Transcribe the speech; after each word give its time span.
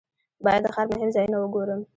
باید 0.43 0.61
د 0.63 0.67
ښار 0.73 0.85
مهم 0.93 1.09
ځایونه 1.15 1.37
وګورم. 1.39 1.81